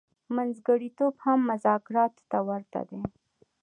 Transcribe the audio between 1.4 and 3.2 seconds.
مذاکراتو ته ورته دی.